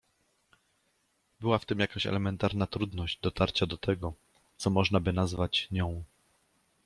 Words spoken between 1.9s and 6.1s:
elementarna trudność dotarcia do tego, co można by nazwać „nią”.